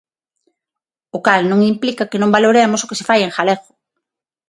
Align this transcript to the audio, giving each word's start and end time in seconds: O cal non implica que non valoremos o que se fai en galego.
O 1.17 1.19
cal 1.27 1.41
non 1.51 1.67
implica 1.71 2.09
que 2.09 2.21
non 2.21 2.33
valoremos 2.35 2.81
o 2.81 2.89
que 2.89 2.97
se 2.99 3.07
fai 3.09 3.19
en 3.23 3.31
galego. 3.35 3.69